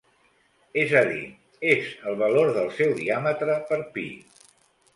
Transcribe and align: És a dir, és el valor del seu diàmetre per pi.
És 0.83 0.93
a 1.01 1.03
dir, 1.09 1.19
és 1.75 1.91
el 2.13 2.17
valor 2.23 2.51
del 2.57 2.73
seu 2.81 2.97
diàmetre 3.03 3.61
per 3.69 3.81
pi. 3.99 4.09